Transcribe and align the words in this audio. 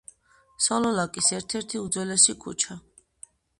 სოლოლაკის 0.67 1.29
ერთ-ერთი 1.37 1.83
უძველესი 1.83 2.37
ქუჩა. 2.47 2.81